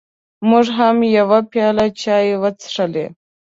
[0.49, 3.05] موږ هم یوه پیاله چای وڅښلې.